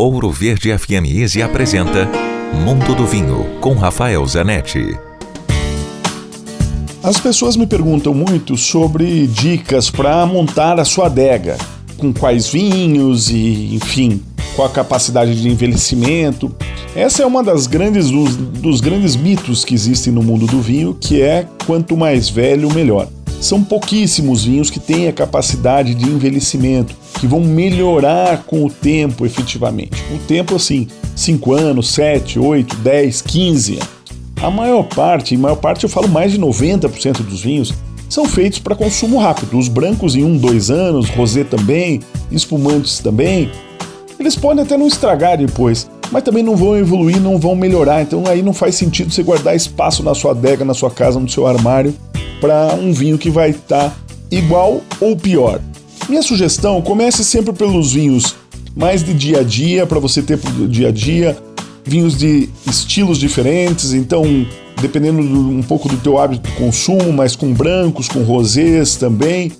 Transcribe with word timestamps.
Ouro 0.00 0.30
Verde 0.30 0.70
FM 0.78 1.10
Easy 1.12 1.42
apresenta 1.42 2.08
Mundo 2.64 2.94
do 2.94 3.04
Vinho 3.04 3.58
com 3.60 3.74
Rafael 3.74 4.24
Zanetti. 4.28 4.96
As 7.02 7.18
pessoas 7.18 7.56
me 7.56 7.66
perguntam 7.66 8.14
muito 8.14 8.56
sobre 8.56 9.26
dicas 9.26 9.90
para 9.90 10.24
montar 10.24 10.78
a 10.78 10.84
sua 10.84 11.06
adega, 11.06 11.58
com 11.96 12.12
quais 12.12 12.46
vinhos 12.46 13.28
e, 13.28 13.74
enfim, 13.74 14.22
qual 14.54 14.68
a 14.68 14.70
capacidade 14.70 15.34
de 15.34 15.48
envelhecimento. 15.48 16.54
Essa 16.94 17.24
é 17.24 17.26
uma 17.26 17.42
das 17.42 17.66
grandes 17.66 18.08
dos, 18.08 18.36
dos 18.36 18.80
grandes 18.80 19.16
mitos 19.16 19.64
que 19.64 19.74
existem 19.74 20.12
no 20.12 20.22
mundo 20.22 20.46
do 20.46 20.62
vinho, 20.62 20.94
que 20.94 21.20
é 21.20 21.44
quanto 21.66 21.96
mais 21.96 22.28
velho 22.28 22.72
melhor. 22.72 23.08
São 23.40 23.62
pouquíssimos 23.62 24.44
vinhos 24.44 24.68
que 24.68 24.80
têm 24.80 25.06
a 25.06 25.12
capacidade 25.12 25.94
de 25.94 26.04
envelhecimento, 26.04 26.94
que 27.20 27.26
vão 27.26 27.40
melhorar 27.40 28.42
com 28.44 28.64
o 28.64 28.70
tempo 28.70 29.24
efetivamente. 29.24 30.02
O 30.12 30.18
tempo, 30.26 30.56
assim, 30.56 30.88
5 31.14 31.52
anos, 31.52 31.90
7, 31.90 32.38
8, 32.38 32.76
10, 32.76 33.22
15 33.22 33.74
anos. 33.74 33.88
A 34.42 34.50
maior 34.50 34.84
parte, 34.84 35.34
em 35.34 35.38
maior 35.38 35.56
parte 35.56 35.84
eu 35.84 35.90
falo 35.90 36.08
mais 36.08 36.32
de 36.32 36.38
90% 36.38 37.22
dos 37.22 37.40
vinhos, 37.40 37.72
são 38.08 38.24
feitos 38.24 38.58
para 38.58 38.74
consumo 38.74 39.18
rápido. 39.18 39.56
Os 39.56 39.68
brancos 39.68 40.16
em 40.16 40.24
1, 40.24 40.26
um, 40.26 40.36
2 40.36 40.70
anos, 40.70 41.08
rosé 41.10 41.44
também, 41.44 42.00
espumantes 42.30 42.98
também. 42.98 43.50
Eles 44.18 44.34
podem 44.34 44.64
até 44.64 44.76
não 44.76 44.86
estragar 44.86 45.38
depois, 45.38 45.88
mas 46.10 46.24
também 46.24 46.42
não 46.42 46.56
vão 46.56 46.76
evoluir, 46.76 47.20
não 47.20 47.38
vão 47.38 47.54
melhorar. 47.54 48.02
Então 48.02 48.24
aí 48.26 48.42
não 48.42 48.52
faz 48.52 48.74
sentido 48.74 49.12
você 49.12 49.22
guardar 49.22 49.54
espaço 49.54 50.02
na 50.02 50.14
sua 50.14 50.32
adega, 50.32 50.64
na 50.64 50.74
sua 50.74 50.90
casa, 50.90 51.20
no 51.20 51.28
seu 51.28 51.46
armário 51.46 51.94
para 52.40 52.74
um 52.74 52.92
vinho 52.92 53.18
que 53.18 53.30
vai 53.30 53.50
estar 53.50 53.90
tá 53.90 53.96
igual 54.30 54.82
ou 55.00 55.16
pior. 55.16 55.60
Minha 56.08 56.22
sugestão: 56.22 56.80
comece 56.80 57.24
sempre 57.24 57.52
pelos 57.52 57.92
vinhos 57.92 58.34
mais 58.74 59.02
de 59.02 59.12
dia 59.12 59.40
a 59.40 59.42
dia, 59.42 59.86
para 59.86 59.98
você 59.98 60.22
ter 60.22 60.38
pro 60.38 60.68
dia 60.68 60.88
a 60.88 60.92
dia, 60.92 61.36
vinhos 61.84 62.16
de 62.16 62.48
estilos 62.66 63.18
diferentes, 63.18 63.92
então 63.92 64.46
dependendo 64.80 65.22
do, 65.22 65.50
um 65.50 65.62
pouco 65.62 65.88
do 65.88 65.96
teu 65.96 66.18
hábito 66.18 66.48
de 66.48 66.54
consumo, 66.56 67.12
mas 67.12 67.34
com 67.34 67.52
brancos, 67.52 68.08
com 68.08 68.22
rosés 68.22 68.96
também. 68.96 69.52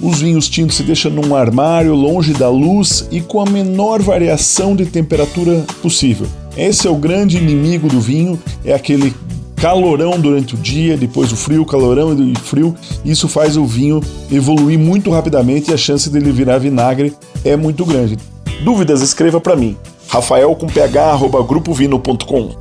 Os 0.00 0.20
vinhos 0.20 0.48
tintos 0.48 0.76
se 0.76 0.82
deixa 0.82 1.10
num 1.10 1.34
armário, 1.34 1.94
longe 1.94 2.32
da 2.32 2.48
luz 2.48 3.06
e 3.10 3.20
com 3.20 3.40
a 3.40 3.46
menor 3.46 4.00
variação 4.00 4.76
de 4.76 4.86
temperatura 4.86 5.64
possível. 5.82 6.26
Esse 6.56 6.86
é 6.86 6.90
o 6.90 6.96
grande 6.96 7.36
inimigo 7.36 7.88
do 7.88 8.00
vinho, 8.00 8.38
é 8.64 8.72
aquele 8.72 9.12
calorão 9.60 10.18
durante 10.18 10.54
o 10.54 10.58
dia, 10.58 10.96
depois 10.96 11.32
o 11.32 11.36
frio, 11.36 11.64
calorão 11.64 12.16
e 12.18 12.34
frio. 12.38 12.74
Isso 13.04 13.28
faz 13.28 13.56
o 13.56 13.64
vinho 13.66 14.00
evoluir 14.30 14.78
muito 14.78 15.10
rapidamente 15.10 15.70
e 15.70 15.74
a 15.74 15.76
chance 15.76 16.08
dele 16.08 16.32
virar 16.32 16.58
vinagre 16.58 17.12
é 17.44 17.56
muito 17.56 17.84
grande. 17.84 18.16
Dúvidas, 18.62 19.02
escreva 19.02 19.40
para 19.40 19.56
mim. 19.56 19.76
Rafael 20.08 20.54
com 20.54 20.66
ph, 20.66 20.98
arroba 20.98 21.42
grupovino.com. 21.42 22.56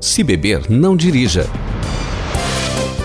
Se 0.00 0.22
beber, 0.22 0.70
não 0.70 0.96
dirija. 0.96 1.46